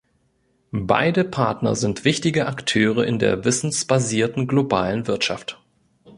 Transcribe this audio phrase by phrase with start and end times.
[0.71, 5.61] Beide Partner sind wichtige Akteure in der wissensbasierten globalen Wirtschaft.